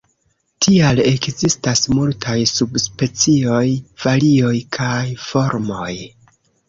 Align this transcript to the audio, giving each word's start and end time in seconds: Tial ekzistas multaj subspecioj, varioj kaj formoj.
Tial 0.65 1.01
ekzistas 1.09 1.83
multaj 1.97 2.37
subspecioj, 2.53 3.61
varioj 4.07 4.55
kaj 4.79 5.05
formoj. 5.27 5.93